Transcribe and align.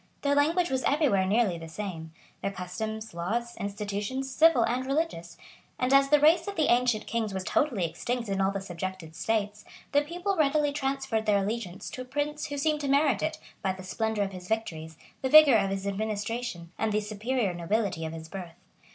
Their 0.23 0.33
language 0.33 0.71
was 0.71 0.81
every 0.81 1.07
where 1.09 1.27
nearly 1.27 1.59
the 1.59 1.69
same, 1.69 2.11
their 2.41 2.49
customs, 2.49 3.13
laws, 3.13 3.55
institutions, 3.57 4.33
civil 4.33 4.63
and 4.65 4.83
religious; 4.83 5.37
and 5.77 5.93
as 5.93 6.09
the 6.09 6.19
race 6.19 6.47
of 6.47 6.55
the 6.55 6.69
ancient 6.71 7.05
kings 7.05 7.35
was 7.35 7.43
totally 7.43 7.85
extinct 7.85 8.27
in 8.27 8.41
all 8.41 8.49
the 8.49 8.61
subjected 8.61 9.15
states, 9.15 9.63
the 9.91 10.01
people 10.01 10.35
readily 10.35 10.73
transferred 10.73 11.27
their 11.27 11.37
allegiance 11.43 11.87
to 11.91 12.01
a 12.01 12.05
prince 12.05 12.47
who 12.47 12.57
seemed 12.57 12.81
to 12.81 12.87
merit 12.87 13.21
it 13.21 13.37
by 13.61 13.73
the 13.73 13.83
splendor 13.83 14.23
of 14.23 14.31
his 14.31 14.47
victories, 14.47 14.97
the 15.21 15.29
vigor 15.29 15.53
of 15.55 15.69
hia 15.69 15.91
administration, 15.91 16.71
and 16.79 16.91
the 16.91 16.99
superior 16.99 17.53
nobility 17.53 18.03
of 18.03 18.13
his 18.13 18.27
birth. 18.27 18.55